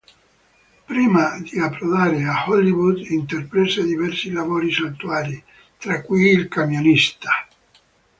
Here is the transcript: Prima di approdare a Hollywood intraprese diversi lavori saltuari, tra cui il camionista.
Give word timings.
Prima 0.87 1.37
di 1.41 1.59
approdare 1.59 2.23
a 2.23 2.45
Hollywood 2.47 2.97
intraprese 3.11 3.83
diversi 3.85 4.31
lavori 4.31 4.73
saltuari, 4.73 5.43
tra 5.77 6.01
cui 6.01 6.27
il 6.29 6.47
camionista. 6.47 7.47